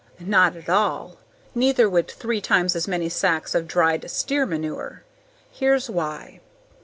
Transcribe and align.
Not 0.19 0.55
at 0.55 0.67
all! 0.67 1.17
Neither 1.53 1.87
would 1.87 2.07
three 2.09 2.41
times 2.41 2.75
as 2.75 2.87
many 2.87 3.07
sacks 3.07 3.53
of 3.53 3.67
dried 3.67 4.09
steer 4.09 4.47
manure. 4.47 5.03
Here's 5.51 5.91
why. 5.91 6.39